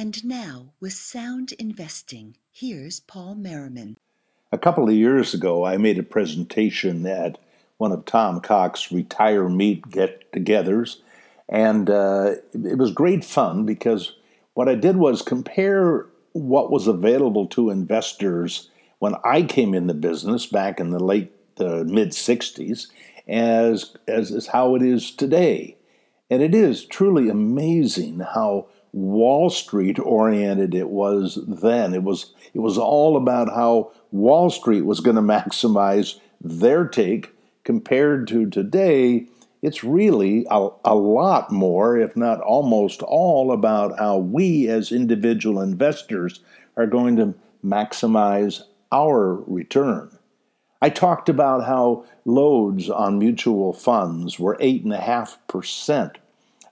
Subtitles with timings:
[0.00, 3.96] And now, with sound investing, here's Paul Merriman.
[4.52, 7.36] A couple of years ago, I made a presentation at
[7.78, 10.98] one of Tom Cox's retire meet get togethers,
[11.48, 14.14] and uh, it was great fun because
[14.54, 19.94] what I did was compare what was available to investors when I came in the
[19.94, 22.86] business back in the late uh, mid 60s
[23.26, 25.76] as, as, as how it is today.
[26.30, 31.94] And it is truly amazing how Wall Street oriented it was then.
[31.94, 37.34] It was it was all about how Wall Street was going to maximize their take
[37.64, 39.26] compared to today.
[39.60, 45.60] It's really a, a lot more, if not almost all, about how we as individual
[45.60, 46.40] investors
[46.76, 50.16] are going to maximize our return.
[50.80, 56.14] I talked about how loads on mutual funds were 8.5%.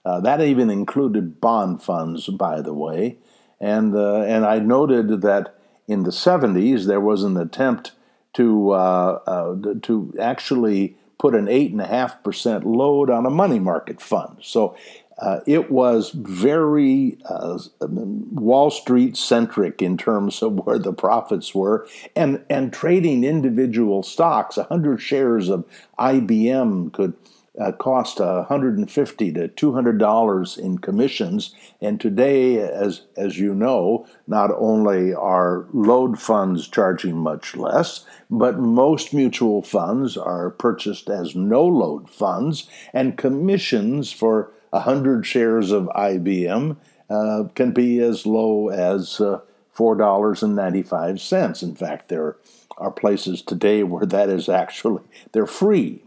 [0.06, 3.16] Uh, that even included bond funds, by the way.
[3.60, 5.58] And, uh, and I noted that
[5.88, 7.90] in the 70s there was an attempt
[8.34, 14.36] to, uh, uh to actually put an 8.5% load on a money market fund.
[14.42, 14.76] So
[15.18, 21.88] uh, it was very uh, Wall Street centric in terms of where the profits were,
[22.14, 24.56] and and trading individual stocks.
[24.56, 25.64] hundred shares of
[25.98, 27.14] IBM could
[27.60, 31.54] uh, cost 150 to 200 dollars in commissions.
[31.80, 38.58] And today, as as you know, not only are load funds charging much less, but
[38.58, 45.84] most mutual funds are purchased as no load funds, and commissions for 100 shares of
[45.96, 46.76] IBM
[47.08, 49.40] uh, can be as low as uh,
[49.76, 51.62] $4.95.
[51.62, 52.36] In fact, there
[52.78, 56.02] are places today where that is actually they're free.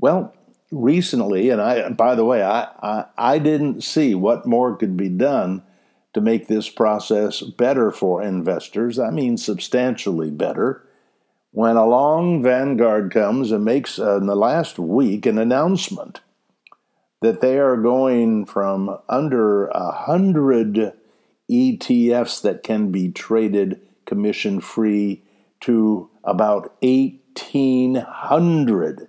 [0.00, 0.34] Well,
[0.70, 5.08] recently, and I by the way, I, I, I didn't see what more could be
[5.08, 5.62] done
[6.14, 8.98] to make this process better for investors.
[8.98, 10.84] I mean, substantially better.
[11.50, 16.20] When along Vanguard comes and makes uh, in the last week an announcement
[17.20, 20.92] that they are going from under a hundred
[21.50, 25.24] ETFs that can be traded commission free
[25.60, 29.08] to about 1800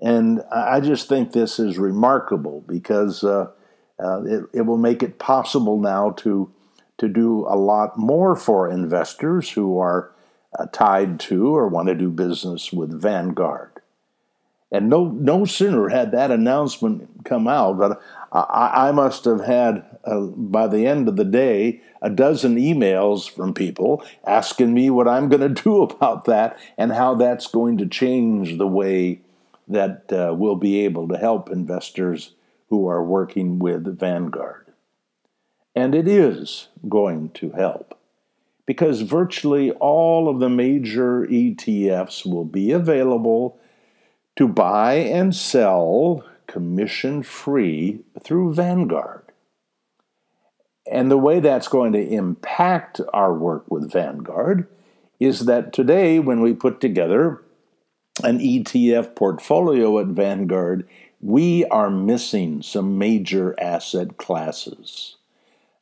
[0.00, 3.50] and i just think this is remarkable because uh,
[4.02, 6.52] uh, it, it will make it possible now to
[6.98, 10.12] to do a lot more for investors who are
[10.58, 13.80] uh, tied to or want to do business with Vanguard.
[14.72, 18.00] And no, no sooner had that announcement come out, but
[18.32, 23.30] I, I must have had, uh, by the end of the day, a dozen emails
[23.30, 27.78] from people asking me what I'm going to do about that and how that's going
[27.78, 29.20] to change the way
[29.68, 32.32] that uh, we'll be able to help investors
[32.68, 34.72] who are working with Vanguard.
[35.74, 37.98] And it is going to help
[38.66, 43.58] because virtually all of the major ETFs will be available
[44.34, 49.22] to buy and sell commission free through Vanguard.
[50.90, 54.68] And the way that's going to impact our work with Vanguard
[55.18, 57.42] is that today, when we put together
[58.22, 60.88] an ETF portfolio at Vanguard,
[61.20, 65.16] we are missing some major asset classes.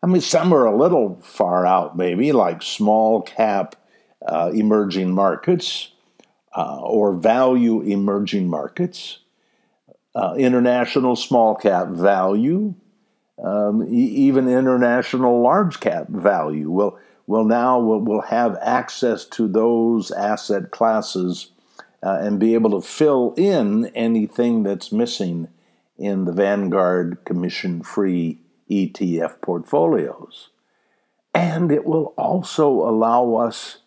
[0.03, 3.77] I mean, some are a little far out, maybe, like small cap
[4.27, 5.93] uh, emerging markets
[6.57, 9.19] uh, or value emerging markets,
[10.15, 12.75] uh, international small cap value,
[13.43, 16.71] um, e- even international large cap value.
[16.71, 21.51] Will will now will, will have access to those asset classes
[22.05, 25.49] uh, and be able to fill in anything that's missing
[25.97, 28.39] in the Vanguard commission free
[28.71, 30.51] ETF portfolios.
[31.35, 33.79] And it will also allow us,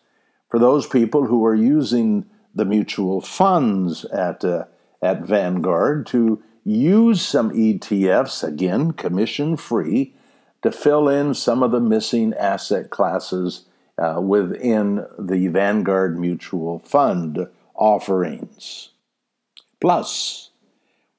[0.48, 4.64] for those people who are using the mutual funds at, uh,
[5.00, 10.14] at Vanguard to use some ETFs, again, commission free,
[10.62, 13.66] to fill in some of the missing asset classes
[13.96, 17.46] uh, within the Vanguard Mutual Fund
[17.78, 18.90] offerings.
[19.80, 20.50] Plus,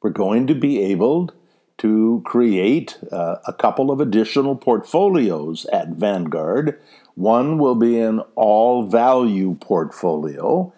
[0.01, 1.31] we're going to be able
[1.79, 6.79] to create uh, a couple of additional portfolios at Vanguard.
[7.15, 10.73] One will be an all value portfolio,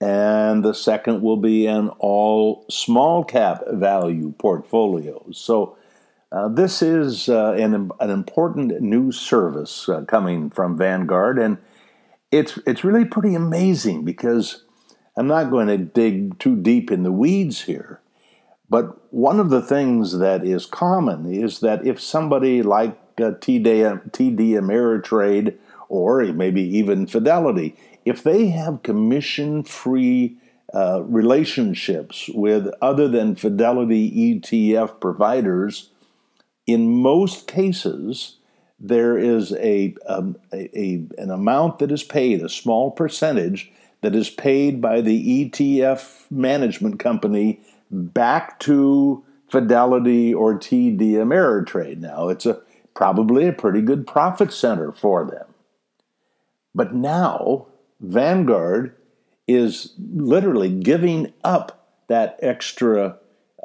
[0.00, 5.24] and the second will be an all small cap value portfolio.
[5.32, 5.76] So,
[6.32, 11.58] uh, this is uh, an, an important new service uh, coming from Vanguard, and
[12.32, 14.63] it's it's really pretty amazing because
[15.16, 18.00] I'm not going to dig too deep in the weeds here,
[18.68, 24.50] but one of the things that is common is that if somebody like TD, TD
[24.52, 25.56] Ameritrade
[25.88, 30.36] or maybe even Fidelity, if they have commission free
[30.74, 35.90] uh, relationships with other than Fidelity ETF providers,
[36.66, 38.38] in most cases,
[38.80, 43.70] there is a, um, a, a, an amount that is paid, a small percentage
[44.04, 47.58] that is paid by the ETF management company
[47.90, 52.00] back to Fidelity or TD Ameritrade.
[52.00, 52.60] Now, it's a
[52.94, 55.46] probably a pretty good profit center for them.
[56.74, 57.66] But now,
[57.98, 58.94] Vanguard
[59.48, 63.16] is literally giving up that extra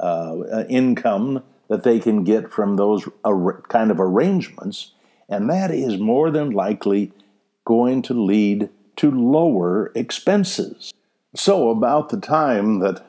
[0.02, 4.94] uh, income that they can get from those ar- kind of arrangements,
[5.28, 7.12] and that is more than likely
[7.66, 10.94] going to lead to lower expenses.
[11.34, 13.06] So, about the time that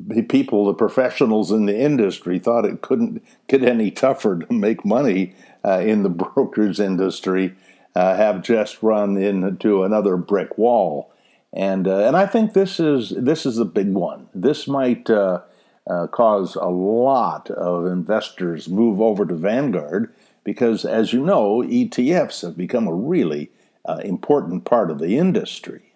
[0.00, 4.86] the people, the professionals in the industry, thought it couldn't get any tougher to make
[4.86, 7.54] money uh, in the brokers industry,
[7.94, 11.12] uh, have just run into another brick wall.
[11.52, 14.28] And, uh, and I think this is, this is a big one.
[14.34, 15.42] This might uh,
[15.86, 22.40] uh, cause a lot of investors move over to Vanguard because, as you know, ETFs
[22.40, 23.50] have become a really
[23.88, 25.94] uh, important part of the industry.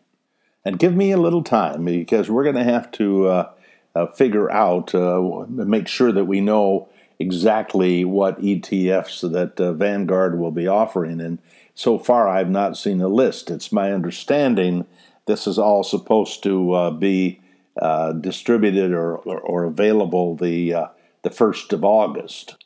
[0.64, 3.50] And give me a little time because we're going to have to uh,
[3.94, 10.38] uh, figure out, uh, make sure that we know exactly what ETFs that uh, Vanguard
[10.38, 11.20] will be offering.
[11.20, 11.38] And
[11.74, 13.50] so far, I've not seen a list.
[13.50, 14.86] It's my understanding
[15.26, 17.40] this is all supposed to uh, be
[17.80, 20.86] uh, distributed or, or, or, available the uh,
[21.22, 22.56] the first of August.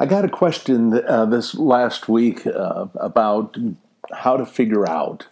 [0.00, 3.56] I got a question this last week about
[4.12, 5.26] how to figure out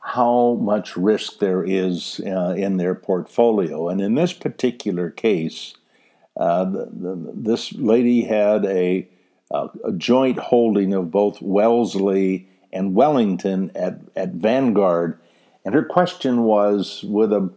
[0.00, 3.88] how much risk there is uh, in their portfolio.
[3.88, 5.74] And in this particular case,
[6.36, 9.08] uh, the, the, this lady had a,
[9.50, 15.18] a, a, joint holding of both Wellesley and Wellington at, at Vanguard.
[15.64, 17.50] And her question was with a,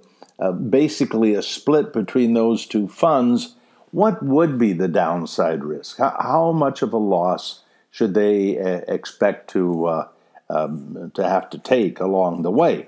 [0.52, 3.56] basically a split between those two funds,
[3.92, 5.98] what would be the downside risk?
[5.98, 10.08] How, how much of a loss should they uh, expect to uh,
[10.50, 12.88] um, to have to take along the way.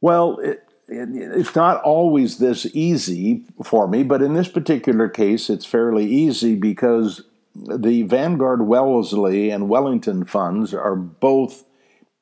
[0.00, 5.48] Well, it, it, it's not always this easy for me, but in this particular case,
[5.48, 7.22] it's fairly easy because
[7.54, 11.64] the Vanguard Wellesley and Wellington funds are both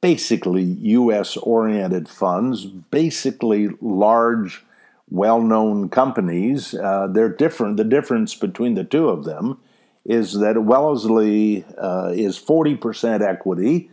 [0.01, 1.37] basically U.S.
[1.39, 4.65] oriented funds, basically large,
[5.09, 6.75] well known companies.
[6.75, 7.77] Uh, they're different.
[7.77, 9.59] The difference between the two of them
[10.05, 13.91] is that Wellesley uh, is 40% equity,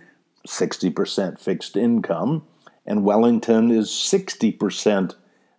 [0.47, 2.43] 60% fixed income,
[2.85, 5.15] and Wellington is 60%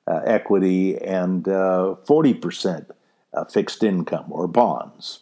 [0.06, 2.86] uh, equity and uh, 40%
[3.32, 5.20] uh, fixed income or bonds.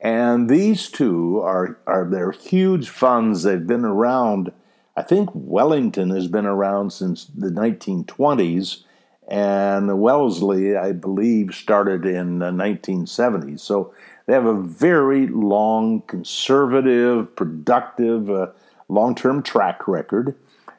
[0.00, 3.42] And these two are, are they're huge funds.
[3.42, 4.52] They've been around.
[4.96, 8.82] I think Wellington has been around since the 1920s,
[9.28, 13.60] and Wellesley, I believe, started in the 1970s.
[13.60, 13.94] So
[14.26, 18.48] they have a very long, conservative, productive, uh,
[18.88, 20.34] long term track record.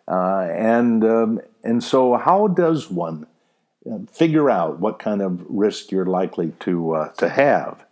[0.08, 3.26] Uh, and, um, and so, how does one
[3.90, 7.86] uh, figure out what kind of risk you're likely to, uh, to have?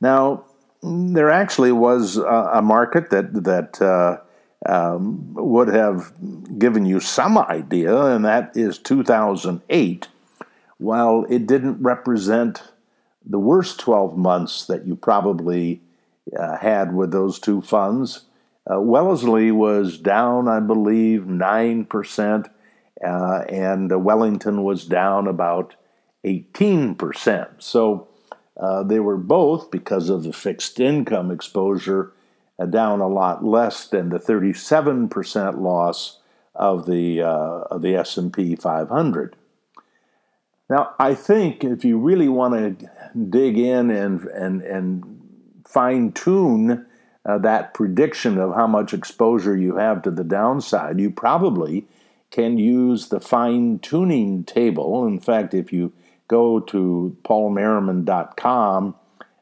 [0.00, 0.44] Now,
[0.82, 4.18] there actually was a, a market that, that uh,
[4.66, 6.12] um, would have
[6.58, 10.08] given you some idea, and that is 2008.
[10.78, 12.62] While it didn't represent
[13.24, 15.80] the worst 12 months that you probably
[16.38, 18.24] uh, had with those two funds,
[18.70, 22.50] uh, Wellesley was down, I believe, 9%,
[23.04, 25.74] uh, and Wellington was down about
[26.24, 27.48] 18%.
[27.58, 28.08] So
[28.56, 32.12] uh, they were both, because of the fixed income exposure,
[32.58, 36.20] uh, down a lot less than the 37% loss
[36.54, 39.36] of the, uh, of the S&P 500.
[40.68, 42.90] Now, I think if you really want to
[43.28, 45.20] dig in and and and
[45.66, 46.86] fine tune
[47.24, 51.86] uh, that prediction of how much exposure you have to the downside, you probably
[52.30, 55.06] can use the fine tuning table.
[55.06, 55.92] In fact, if you
[56.28, 58.94] go to paulmerriman.com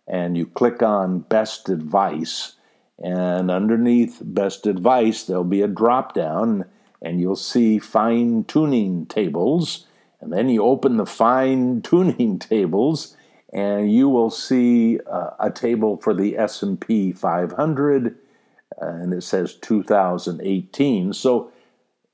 [0.08, 2.54] and you click on best advice,
[3.02, 6.66] and underneath best advice, there'll be a drop down
[7.00, 9.86] and you'll see fine tuning tables
[10.20, 13.16] and then you open the fine tuning tables
[13.52, 18.16] and you will see uh, a table for the S&P 500
[18.78, 21.12] and it says 2018.
[21.12, 21.50] So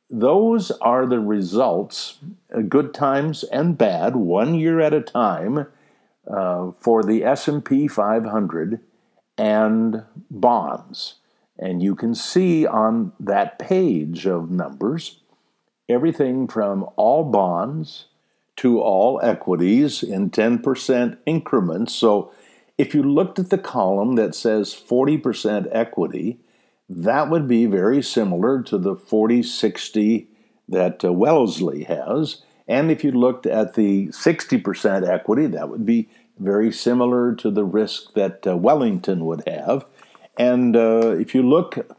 [0.08, 2.18] those are the results,
[2.56, 5.66] uh, good times and bad, one year at a time
[6.26, 8.80] uh, for the S&P 500
[9.36, 11.16] and bonds.
[11.58, 15.20] And you can see on that page of numbers
[15.88, 18.06] everything from all bonds
[18.56, 21.94] to all equities in 10% increments.
[21.94, 22.32] So
[22.78, 26.38] if you looked at the column that says 40% equity,
[26.88, 30.28] that would be very similar to the 40 60
[30.68, 32.42] that uh, Wellesley has.
[32.68, 37.64] And if you looked at the 60% equity, that would be very similar to the
[37.64, 39.86] risk that uh, Wellington would have.
[40.36, 41.90] And uh, if you look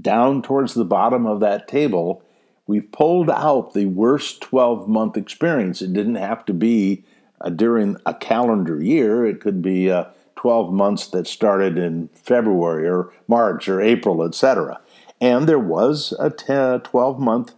[0.00, 2.22] down towards the bottom of that table,
[2.66, 5.82] we've pulled out the worst 12 month experience.
[5.82, 7.04] It didn't have to be
[7.40, 10.04] uh, during a calendar year, it could be uh,
[10.36, 14.80] 12 months that started in February or March or April, etc.
[15.20, 17.54] And there was a 12 month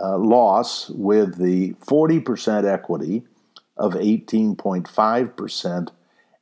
[0.00, 3.22] uh, loss with the 40% equity
[3.76, 5.88] of 18.5%,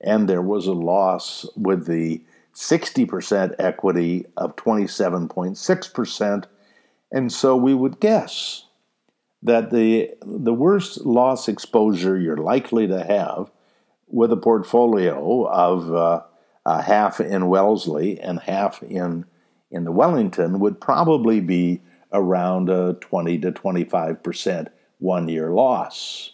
[0.00, 2.22] and there was a loss with the
[2.54, 6.44] 60% equity of 27.6%.
[7.12, 8.64] And so we would guess
[9.42, 13.50] that the, the worst loss exposure you're likely to have
[14.06, 19.24] with a portfolio of uh, half in Wellesley and half in,
[19.70, 21.80] in the Wellington would probably be
[22.12, 26.32] around a 20 to 25% one year loss.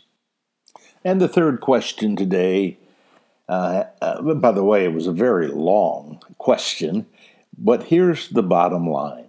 [1.04, 2.78] And the third question today,
[3.48, 7.06] uh, uh, by the way, it was a very long question,
[7.56, 9.25] but here's the bottom line.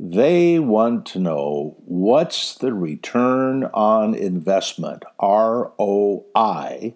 [0.00, 6.94] They want to know what's the return on investment, ROI,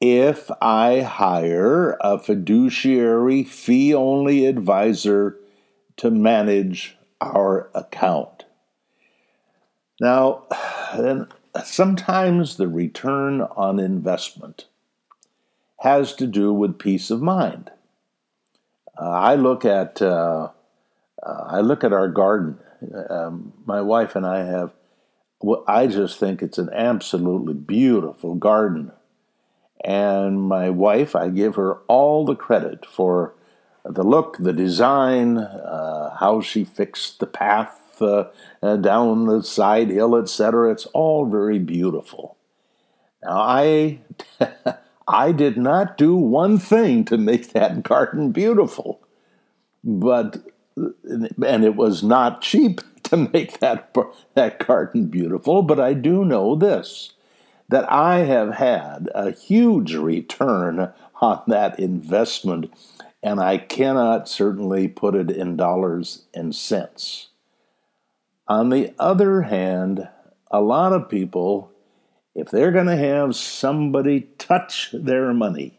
[0.00, 5.36] if I hire a fiduciary fee only advisor
[5.96, 8.44] to manage our account.
[10.00, 10.44] Now,
[11.64, 14.66] sometimes the return on investment
[15.80, 17.72] has to do with peace of mind.
[18.96, 20.50] Uh, I look at uh,
[21.22, 22.58] uh, I look at our garden.
[23.08, 24.72] Um, my wife and I have.
[25.40, 28.92] Well, I just think it's an absolutely beautiful garden,
[29.84, 33.34] and my wife, I give her all the credit for
[33.84, 38.26] the look, the design, uh, how she fixed the path uh,
[38.62, 40.70] uh, down the side hill, etc.
[40.70, 42.36] It's all very beautiful.
[43.22, 44.00] Now, I
[45.08, 49.00] I did not do one thing to make that garden beautiful,
[49.82, 53.94] but and it was not cheap to make that
[54.34, 55.62] that garden beautiful.
[55.62, 57.12] But I do know this
[57.68, 62.70] that I have had a huge return on that investment
[63.22, 67.28] and I cannot certainly put it in dollars and cents.
[68.48, 70.08] On the other hand,
[70.50, 71.70] a lot of people,
[72.34, 75.78] if they're going to have somebody touch their money,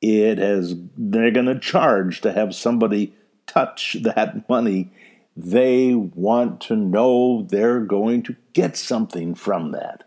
[0.00, 3.14] it has they're going to charge to have somebody
[3.52, 4.90] touch that money.
[5.36, 10.04] They want to know they're going to get something from that.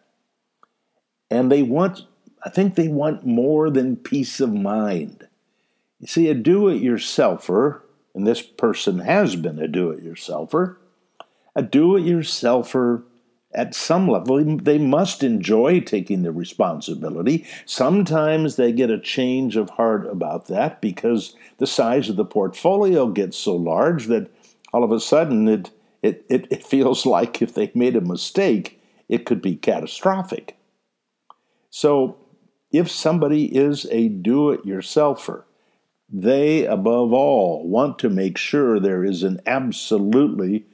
[1.30, 2.06] And they want
[2.46, 5.28] I think they want more than peace of mind.
[6.00, 7.82] You see, a do it yourselfer,
[8.14, 10.76] and this person has been a do it yourselfer,
[11.56, 13.02] a do it yourselfer
[13.56, 17.46] at some level, they must enjoy taking the responsibility.
[17.66, 23.08] Sometimes they get a change of heart about that because the size of the portfolio
[23.08, 24.30] gets so large that
[24.74, 25.72] all of a sudden it,
[26.04, 30.58] it, it, it feels like if they made a mistake, it could be catastrophic.
[31.70, 32.18] So,
[32.72, 35.44] if somebody is a do it yourselfer,
[36.10, 40.66] they, above all, want to make sure there is an absolutely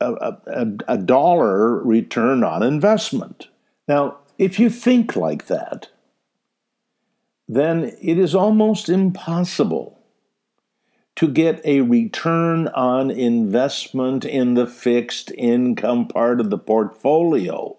[0.00, 3.48] a, a, a, dollar return on investment.
[3.86, 5.88] Now, if you think like that,
[7.48, 9.98] then it is almost impossible
[11.16, 17.76] to get a return on investment in the fixed income part of the portfolio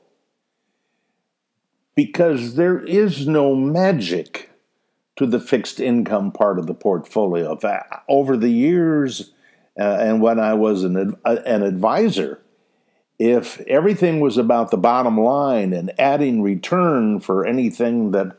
[1.96, 4.50] because there is no magic
[5.15, 7.60] to the fixed income part of the portfolio.
[8.08, 9.34] Over the years,
[9.79, 12.41] uh, and when I was an, uh, an advisor,
[13.17, 18.36] if everything was about the bottom line and adding return for anything that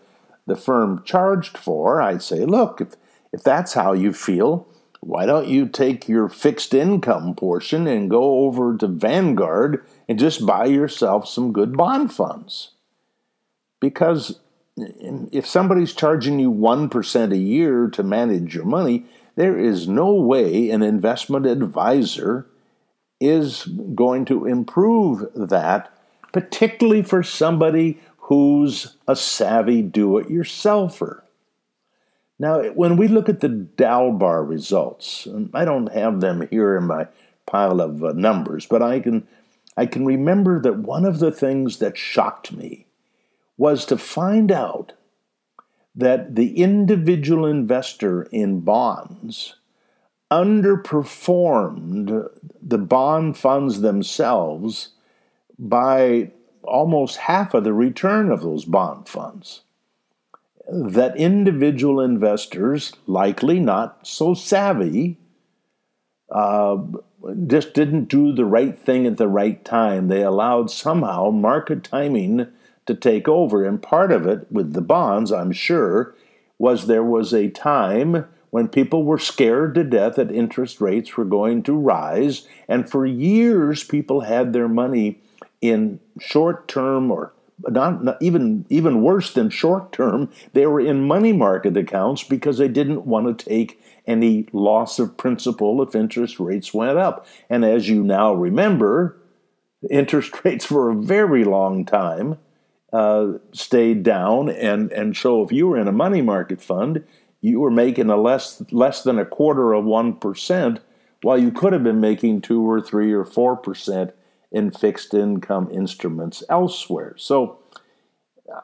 [0.47, 2.88] the firm charged for, I'd say, look, if,
[3.32, 4.68] if that's how you feel,
[5.00, 10.44] why don't you take your fixed income portion and go over to Vanguard and just
[10.44, 12.73] buy yourself some good bond funds?
[13.80, 14.40] Because
[14.76, 19.06] if somebody's charging you 1% a year to manage your money,
[19.37, 22.47] there is no way an investment advisor
[23.21, 25.93] is going to improve that,
[26.33, 31.23] particularly for somebody who's a savvy do it yourselfer.
[32.39, 37.09] Now, when we look at the Dalbar results, I don't have them here in my
[37.47, 39.27] pile of uh, numbers, but I can
[39.77, 42.87] I can remember that one of the things that shocked me
[43.57, 44.93] was to find out
[45.94, 49.56] that the individual investor in bonds
[50.30, 52.28] underperformed
[52.62, 54.90] the bond funds themselves
[55.59, 56.30] by
[56.62, 59.62] almost half of the return of those bond funds.
[60.70, 65.18] That individual investors, likely not so savvy,
[66.30, 66.78] uh,
[67.49, 70.06] just didn't do the right thing at the right time.
[70.06, 72.47] They allowed somehow market timing
[72.87, 73.65] to take over.
[73.65, 76.15] And part of it with the bonds, I'm sure,
[76.59, 81.25] was there was a time when people were scared to death that interest rates were
[81.25, 82.47] going to rise.
[82.69, 85.21] And for years, people had their money
[85.61, 87.33] in short term or
[87.69, 92.57] not, not, even even worse than short term they were in money market accounts because
[92.57, 97.65] they didn't want to take any loss of principal if interest rates went up and
[97.65, 99.21] as you now remember
[99.91, 102.39] interest rates for a very long time
[102.92, 107.04] uh, stayed down and and so if you were in a money market fund
[107.40, 110.80] you were making a less less than a quarter of one percent
[111.23, 114.12] while you could have been making two or three or four percent
[114.52, 117.14] in fixed income instruments elsewhere.
[117.16, 117.61] So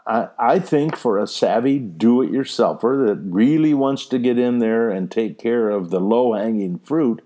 [0.06, 4.58] I, I think for a savvy do it yourselfer that really wants to get in
[4.58, 7.22] there and take care of the low hanging fruit,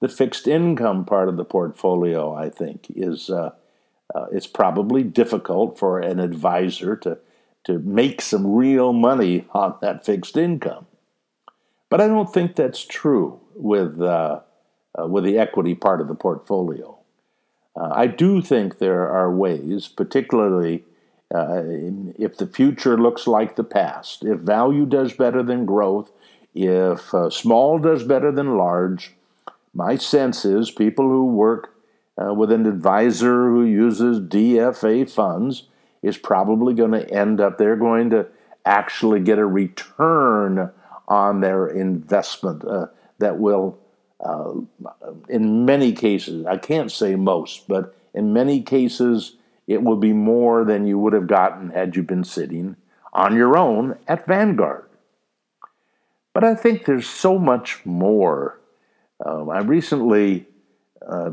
[0.00, 3.50] the fixed income part of the portfolio, I think, is uh,
[4.14, 7.18] uh, it's probably difficult for an advisor to
[7.64, 10.86] to make some real money on that fixed income.
[11.90, 14.40] But I don't think that's true with uh,
[14.98, 16.98] uh with the equity part of the portfolio.
[17.78, 20.84] Uh, I do think there are ways, particularly
[21.34, 21.62] uh,
[22.18, 26.10] if the future looks like the past, if value does better than growth,
[26.54, 29.14] if uh, small does better than large,
[29.74, 31.74] my sense is people who work
[32.20, 35.64] uh, with an advisor who uses DFA funds
[36.02, 38.26] is probably going to end up, they're going to
[38.64, 40.70] actually get a return
[41.06, 42.86] on their investment uh,
[43.18, 43.78] that will
[44.20, 44.52] uh,
[45.28, 50.64] in many cases, I can't say most, but in many cases, it will be more
[50.64, 52.76] than you would have gotten had you been sitting
[53.12, 54.86] on your own at Vanguard.
[56.34, 58.58] But I think there's so much more.
[59.24, 60.47] Uh, I recently
[61.08, 61.32] uh,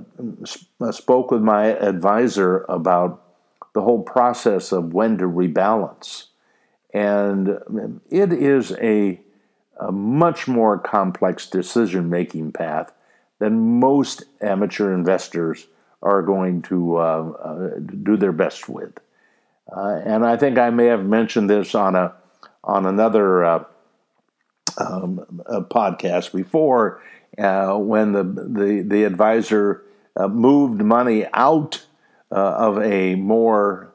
[0.91, 3.21] spoke with my advisor about
[3.73, 6.27] the whole process of when to rebalance.
[6.93, 9.19] And it is a
[9.77, 12.91] a much more complex decision making path
[13.39, 15.67] than most amateur investors
[16.01, 18.97] are going to uh, uh, do their best with.
[19.75, 22.13] Uh, and I think I may have mentioned this on a
[22.63, 23.63] on another uh,
[24.77, 27.01] um, podcast before
[27.37, 29.83] uh, when the the, the advisor
[30.15, 31.85] uh, moved money out
[32.31, 33.93] of a more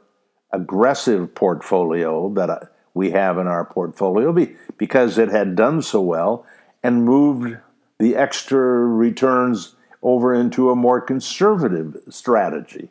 [0.53, 4.35] aggressive portfolio that we have in our portfolio
[4.77, 6.47] because it had done so well
[6.83, 7.57] and moved
[7.99, 12.91] the extra returns over into a more conservative strategy.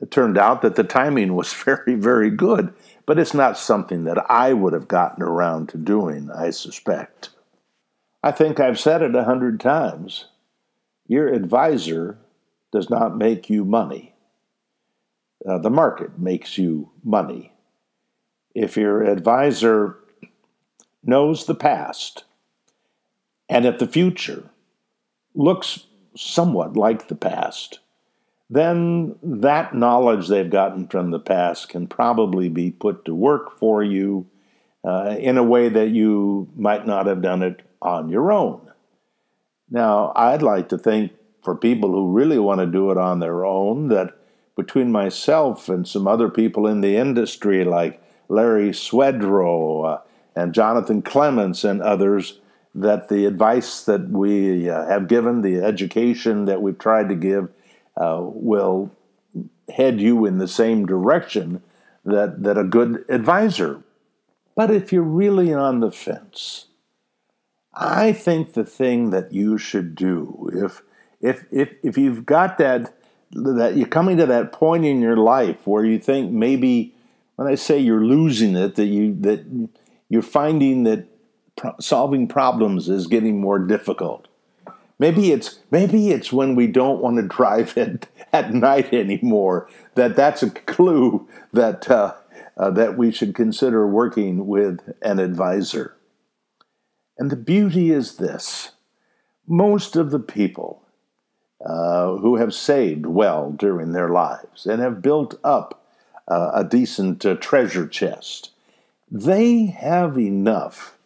[0.00, 2.72] It turned out that the timing was very, very good,
[3.06, 7.30] but it's not something that I would have gotten around to doing, I suspect.
[8.22, 10.26] I think I've said it a hundred times.
[11.06, 12.18] Your advisor
[12.72, 14.14] does not make you money.
[15.46, 17.52] Uh, the market makes you money
[18.54, 19.96] if your advisor
[21.02, 22.24] knows the past
[23.48, 24.50] and if the future
[25.34, 27.78] looks somewhat like the past,
[28.48, 33.82] then that knowledge they've gotten from the past can probably be put to work for
[33.82, 34.26] you
[34.84, 38.70] uh, in a way that you might not have done it on your own.
[39.70, 41.12] Now, I'd like to think
[41.42, 44.16] for people who really want to do it on their own that
[44.56, 50.00] between myself and some other people in the industry, like Larry Swedroe uh,
[50.36, 52.40] and Jonathan Clements and others
[52.74, 57.48] that the advice that we uh, have given, the education that we've tried to give,
[57.96, 58.90] uh, will
[59.74, 61.62] head you in the same direction
[62.04, 63.82] that, that a good advisor.
[64.54, 66.66] But if you're really on the fence,
[67.74, 70.82] I think the thing that you should do, if
[71.20, 72.94] if if if you've got that
[73.32, 76.94] that you're coming to that point in your life where you think maybe
[77.36, 79.70] when I say you're losing it, that you that
[80.08, 81.06] you're finding that
[81.56, 84.26] pro- solving problems is getting more difficult.
[84.98, 89.68] Maybe it's maybe it's when we don't want to drive it at night anymore.
[89.94, 92.14] That that's a clue that uh,
[92.56, 95.96] uh, that we should consider working with an advisor.
[97.18, 98.72] And the beauty is this
[99.46, 100.82] most of the people
[101.64, 105.84] uh, who have saved well during their lives and have built up
[106.28, 108.50] uh, a decent uh, treasure chest,
[109.10, 110.96] they have enough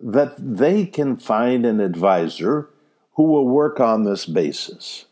[0.00, 2.68] that they can find an advisor
[3.14, 5.06] who will work on this basis.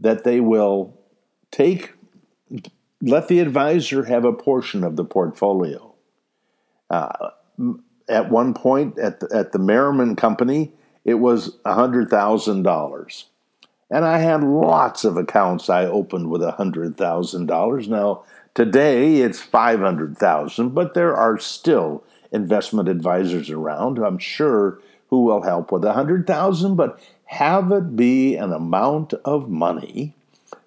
[0.00, 0.98] That they will
[1.52, 1.92] take,
[3.00, 5.94] let the advisor have a portion of the portfolio.
[6.90, 7.30] Uh,
[8.08, 10.72] at one point at the, at the Merriman Company,
[11.04, 13.24] it was $100,000.
[13.90, 17.88] And I had lots of accounts I opened with $100,000.
[17.88, 22.02] Now, today it's 500,000, but there are still
[22.32, 28.52] investment advisors around, I'm sure, who will help with 100,000, but have it be an
[28.52, 30.14] amount of money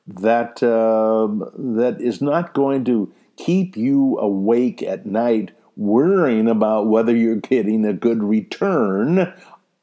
[0.08, 7.16] that uh, that is not going to keep you awake at night worrying about whether
[7.16, 9.34] you're getting a good return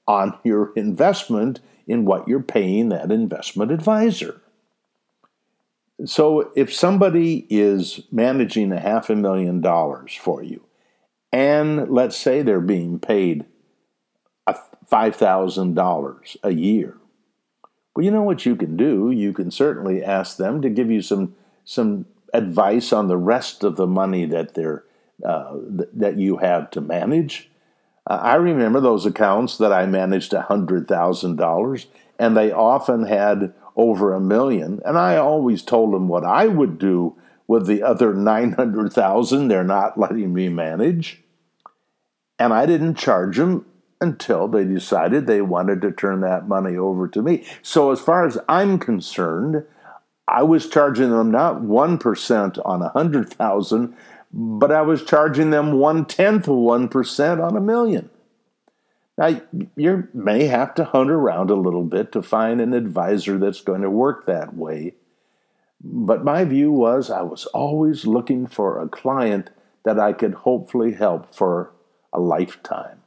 [0.09, 4.41] on your investment in what you're paying that investment advisor.
[6.05, 10.65] So if somebody is managing a half a million dollars for you,
[11.33, 13.45] and let's say they're being paid
[14.49, 16.97] $5,000 a year,
[17.95, 19.11] well, you know what you can do?
[19.11, 23.77] You can certainly ask them to give you some some advice on the rest of
[23.77, 24.85] the money that they're
[25.25, 27.51] uh, th- that you have to manage.
[28.07, 31.87] Uh, I remember those accounts that I managed $100,000
[32.19, 34.81] and they often had over a million.
[34.85, 39.99] And I always told them what I would do with the other 900,000 they're not
[39.99, 41.23] letting me manage.
[42.39, 43.67] And I didn't charge them
[44.05, 47.45] until they decided they wanted to turn that money over to me.
[47.63, 49.65] So, as far as I'm concerned,
[50.29, 53.97] I was charging them not 1% on a 100,000,
[54.33, 58.11] but I was charging them one tenth of 1% on a million.
[59.17, 59.41] Now,
[59.77, 63.83] you may have to hunt around a little bit to find an advisor that's going
[63.83, 64.95] to work that way.
[65.81, 69.51] But my view was I was always looking for a client
[69.85, 71.73] that I could hopefully help for
[72.13, 73.04] a lifetime.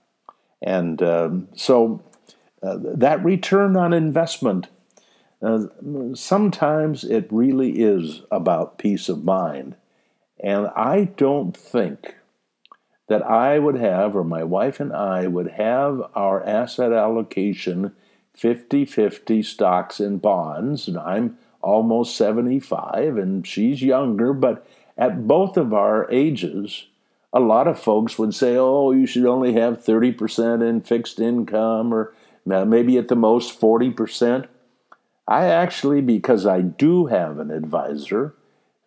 [0.61, 2.03] And um, so
[2.63, 4.67] uh, that return on investment,
[5.41, 5.65] uh,
[6.13, 9.75] sometimes it really is about peace of mind.
[10.39, 12.15] And I don't think
[13.07, 17.93] that I would have, or my wife and I would have our asset allocation
[18.33, 20.87] 50 50 stocks and bonds.
[20.87, 24.67] And I'm almost 75 and she's younger, but
[24.97, 26.87] at both of our ages,
[27.33, 31.93] a lot of folks would say, oh, you should only have 30% in fixed income
[31.93, 32.13] or
[32.45, 34.47] maybe at the most 40%.
[35.27, 38.33] I actually, because I do have an advisor,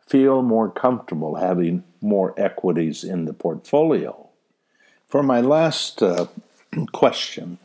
[0.07, 4.29] feel more comfortable having more equities in the portfolio.
[5.07, 6.27] For my last uh,
[6.93, 7.59] question,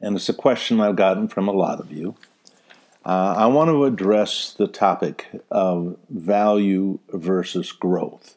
[0.00, 2.14] and it's a question I've gotten from a lot of you,
[3.06, 8.36] uh, I want to address the topic of value versus growth.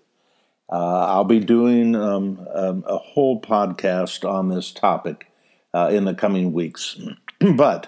[0.70, 5.32] Uh, I'll be doing um, um, a whole podcast on this topic
[5.74, 7.00] uh, in the coming weeks.
[7.56, 7.88] but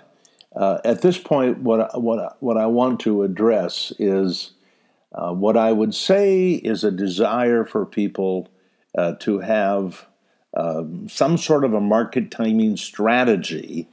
[0.56, 4.52] uh, at this point, what, what, what I want to address is
[5.14, 8.48] uh, what I would say is a desire for people
[8.98, 10.06] uh, to have
[10.56, 13.88] um, some sort of a market timing strategy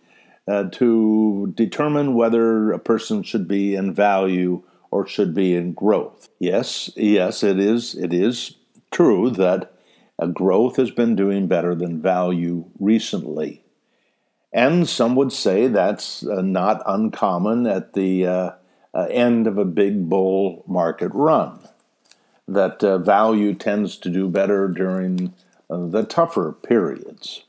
[0.48, 6.28] uh, to determine whether a person should be in value or should be in growth.
[6.38, 7.94] Yes, yes, it is.
[7.94, 8.54] It is
[8.90, 9.72] true that
[10.18, 13.62] uh, growth has been doing better than value recently.
[14.52, 18.50] And some would say that's uh, not uncommon at the uh,
[18.94, 21.58] uh, end of a big bull market run,
[22.48, 25.34] that uh, value tends to do better during
[25.68, 27.42] uh, the tougher periods.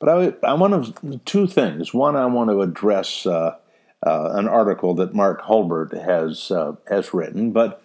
[0.00, 1.94] But I, I want to, two things.
[1.94, 6.50] One, I want to address an article that Mark Hulbert has,
[6.88, 7.80] has written, but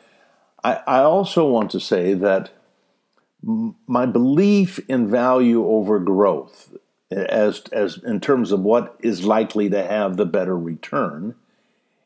[0.64, 2.50] I, I also want to say that
[3.44, 6.76] my belief in value over growth
[7.12, 11.36] as as in terms of what is likely to have the better return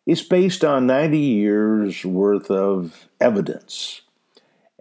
[0.06, 4.02] is based on 90 years worth of evidence.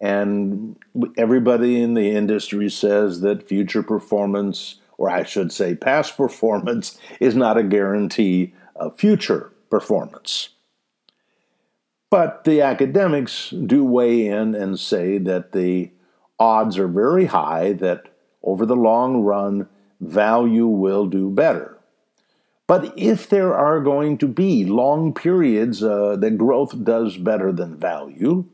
[0.00, 0.76] And
[1.16, 7.34] everybody in the industry says that future performance or I should say past performance is
[7.34, 10.50] not a guarantee of future performance.
[12.10, 15.90] But the academics do weigh in and say that the
[16.42, 18.08] odds are very high that
[18.42, 19.68] over the long run,
[20.00, 21.78] value will do better.
[22.66, 27.76] But if there are going to be long periods uh, that growth does better than
[27.76, 28.44] value,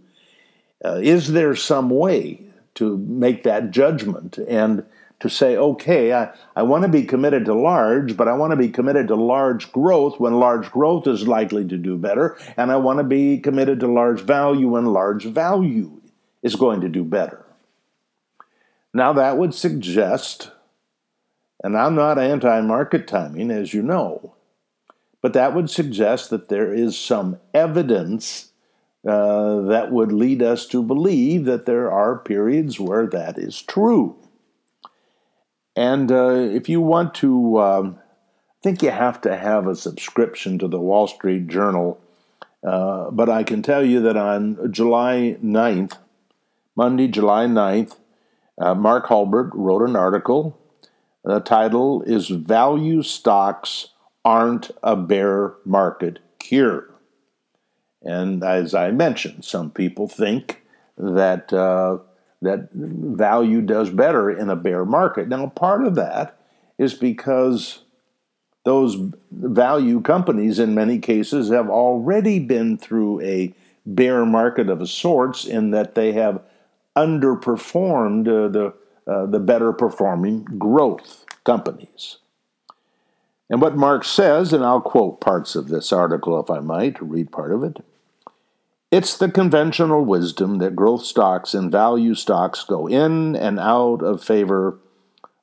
[0.85, 2.43] uh, is there some way
[2.75, 4.85] to make that judgment and
[5.21, 8.57] to say, okay, I, I want to be committed to large, but I want to
[8.57, 12.77] be committed to large growth when large growth is likely to do better, and I
[12.77, 16.01] want to be committed to large value when large value
[16.43, 17.48] is going to do better.
[18.95, 20.51] Now, that would suggest,
[21.63, 24.35] and I'm not anti market timing, as you know,
[25.21, 28.53] but that would suggest that there is some evidence
[29.07, 34.17] uh, that would lead us to believe that there are periods where that is true.
[35.77, 40.59] And uh, if you want to, um, I think you have to have a subscription
[40.59, 42.01] to the Wall Street Journal.
[42.67, 45.97] Uh, but I can tell you that on July 9th,
[46.75, 47.97] Monday, July 9th,
[48.61, 50.59] uh, Mark Hulbert wrote an article.
[51.25, 53.89] The title is Value Stocks
[54.25, 56.91] Aren't a Bear Market Cure.
[58.03, 60.63] And as I mentioned, some people think
[60.97, 61.99] that uh,
[62.43, 65.29] that value does better in a bear market.
[65.29, 66.39] Now, part of that
[66.79, 67.83] is because
[68.65, 68.97] those
[69.33, 73.55] value companies, in many cases, have already been through a
[73.87, 76.43] bear market of sorts, in that they have
[77.07, 78.75] underperformed uh, the
[79.07, 82.19] uh, the better performing growth companies.
[83.49, 87.33] And what Marx says, and I'll quote parts of this article if I might, read
[87.33, 87.83] part of it.
[88.91, 94.23] It's the conventional wisdom that growth stocks and value stocks go in and out of
[94.23, 94.79] favor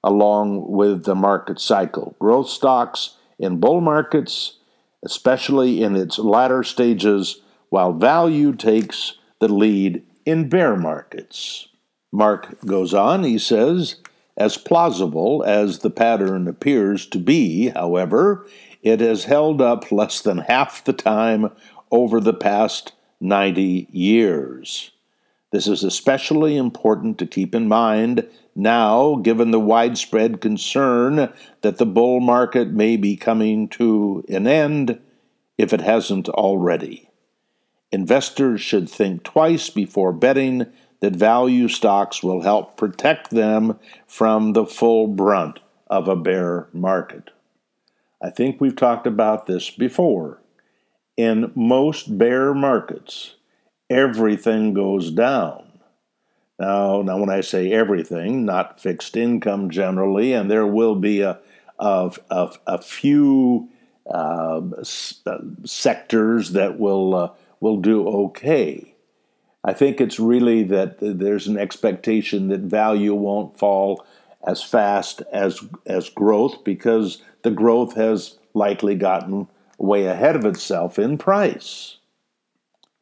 [0.04, 2.15] along with the market cycle.
[2.20, 4.60] Growth stocks in bull markets,
[5.04, 11.68] especially in its latter stages, while value takes the lead in bear markets.
[12.12, 13.98] Mark goes on, he says,
[14.38, 18.46] as plausible as the pattern appears to be, however,
[18.82, 21.52] it has held up less than half the time
[21.92, 24.92] over the past 90 years.
[25.52, 31.86] This is especially important to keep in mind now, given the widespread concern that the
[31.86, 35.00] bull market may be coming to an end
[35.58, 37.10] if it hasn't already.
[37.96, 40.66] Investors should think twice before betting
[41.00, 47.30] that value stocks will help protect them from the full brunt of a bear market.
[48.22, 50.42] I think we've talked about this before
[51.16, 53.36] in most bear markets,
[53.90, 55.64] everything goes down.
[56.60, 61.40] Now, now, when I say everything, not fixed income generally, and there will be a,
[61.80, 62.12] a,
[62.68, 63.70] a, few
[64.82, 67.30] s- uh, sectors that will uh,
[67.65, 68.93] will do okay.
[69.63, 74.06] I think it's really that there's an expectation that value won't fall
[74.45, 79.47] as fast as as growth because the growth has likely gotten
[79.80, 81.97] way ahead of itself in price.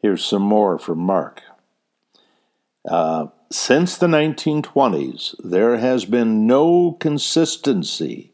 [0.02, 1.42] Here's some more from Mark.
[2.90, 8.32] Uh, since the 1920s, there has been no consistency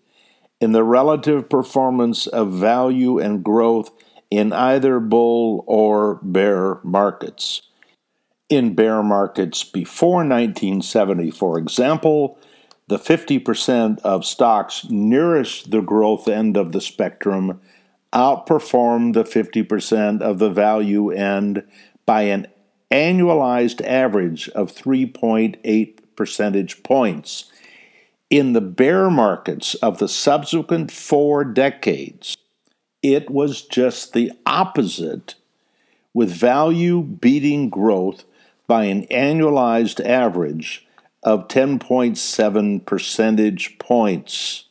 [0.62, 3.90] in the relative performance of value and growth
[4.30, 7.64] in either bull or bear markets.
[8.50, 12.38] In bear markets before 1970, for example,
[12.88, 17.62] the 50% of stocks nearest the growth end of the spectrum
[18.12, 21.64] outperformed the 50% of the value end
[22.08, 22.48] by an
[22.92, 27.52] annualized average of 3.8 percentage points.
[28.32, 32.36] In the bear markets of the subsequent four decades,
[33.02, 35.36] it was just the opposite,
[36.14, 38.26] with value beating growth
[38.68, 40.88] by an annualized average
[41.24, 44.66] of 10.7 percentage points.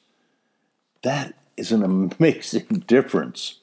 [1.03, 3.61] That is an amazing difference.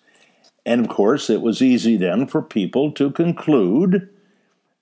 [0.66, 4.10] And of course, it was easy then for people to conclude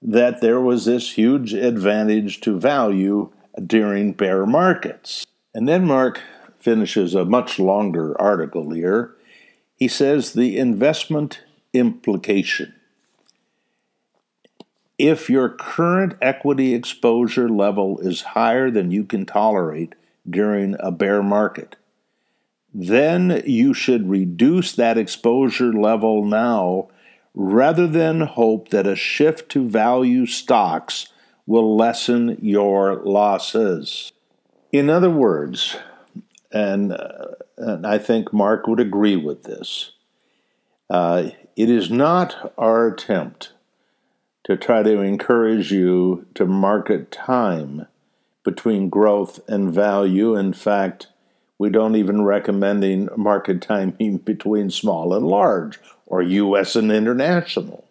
[0.02, 3.32] that there was this huge advantage to value
[3.66, 5.26] during bear markets.
[5.54, 6.22] And then Mark
[6.60, 9.16] finishes a much longer article here.
[9.78, 11.42] He says the investment
[11.74, 12.76] implication.
[14.98, 19.96] If your current equity exposure level is higher than you can tolerate
[20.30, 21.76] during a bear market,
[22.74, 26.90] then you should reduce that exposure level now
[27.34, 31.08] rather than hope that a shift to value stocks
[31.46, 34.14] will lessen your losses.
[34.72, 35.76] In other words,
[36.54, 37.26] and, uh,
[37.58, 39.92] and I think Mark would agree with this,
[40.90, 43.54] uh, it is not our attempt
[44.44, 47.88] to try to encourage you to market time
[48.44, 50.36] between growth and value.
[50.36, 51.08] In fact,
[51.58, 57.86] we don't even recommending market timing between small and large or US and international.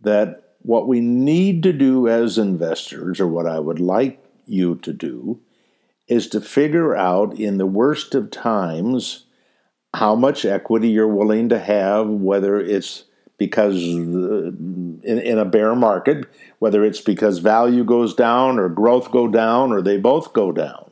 [0.00, 4.92] That what we need to do as investors, or what I would like you to
[4.92, 5.40] do,
[6.10, 9.24] is to figure out in the worst of times
[9.94, 13.04] how much equity you're willing to have, whether it's
[13.38, 16.26] because in, in, a bear market,
[16.58, 20.90] whether it's because value goes down or growth go down or they both go down.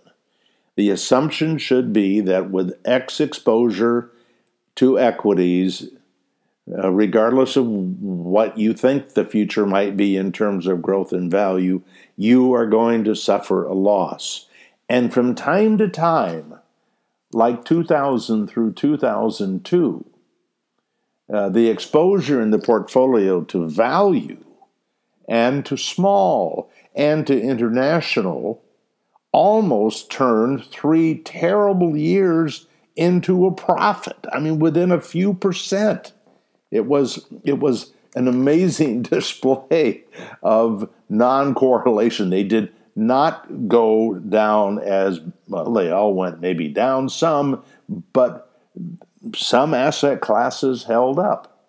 [0.76, 4.10] The assumption should be that with X exposure
[4.76, 5.90] to equities,
[6.72, 11.30] uh, regardless of what you think the future might be in terms of growth and
[11.30, 11.82] value,
[12.16, 14.47] you are going to suffer a loss.
[14.88, 16.58] And from time to time,
[17.32, 20.04] like 2000 through 2002,
[21.32, 24.42] uh, the exposure in the portfolio to value
[25.28, 28.62] and to small and to international
[29.30, 34.16] almost turned three terrible years into a profit.
[34.32, 36.12] I mean, within a few percent.
[36.70, 40.04] It was, it was an amazing display
[40.42, 42.30] of non correlation.
[42.30, 47.62] They did not go down as well, they all went maybe down some,
[48.12, 48.60] but
[49.34, 51.64] some asset classes held up.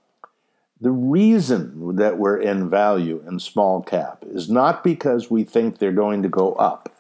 [0.82, 5.92] The reason that we're in value in small cap is not because we think they're
[5.92, 6.96] going to go up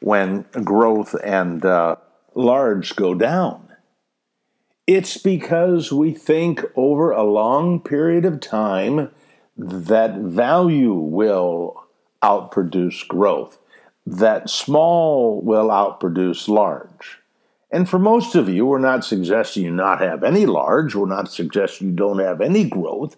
[0.00, 1.96] when growth and uh,
[2.34, 3.72] large go down.
[4.86, 9.10] It's because we think over a long period of time
[9.56, 11.84] that value will
[12.22, 13.58] outproduce growth,
[14.06, 17.20] that small will outproduce large.
[17.70, 21.32] And for most of you, we're not suggesting you not have any large, we're not
[21.32, 23.16] suggesting you don't have any growth.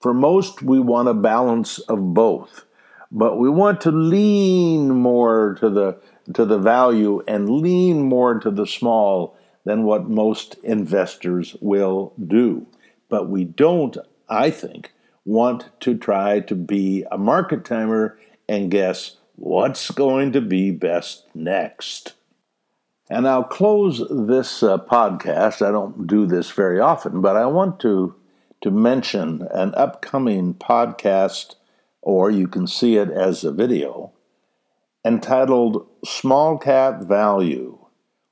[0.00, 2.64] For most, we want a balance of both.
[3.10, 5.98] But we want to lean more to the
[6.34, 12.66] to the value and lean more to the small than what most investors will do.
[13.08, 13.96] But we don't,
[14.28, 14.92] I think,
[15.24, 18.18] want to try to be a market timer
[18.48, 22.14] and guess what's going to be best next.
[23.08, 25.64] And I'll close this uh, podcast.
[25.64, 28.14] I don't do this very often, but I want to
[28.62, 31.56] to mention an upcoming podcast,
[32.00, 34.12] or you can see it as a video,
[35.04, 37.78] entitled "Small Cap Value: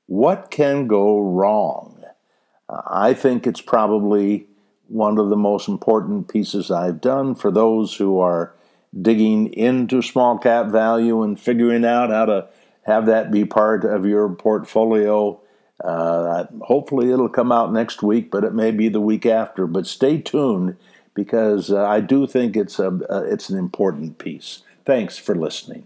[0.07, 2.03] What Can Go Wrong."
[2.67, 4.47] I think it's probably
[4.87, 8.55] one of the most important pieces I've done for those who are
[8.99, 12.47] digging into small cap value and figuring out how to
[12.83, 15.39] have that be part of your portfolio.
[15.83, 19.67] Uh, hopefully, it'll come out next week, but it may be the week after.
[19.67, 20.77] But stay tuned
[21.13, 24.61] because uh, I do think it's a uh, it's an important piece.
[24.85, 25.85] Thanks for listening.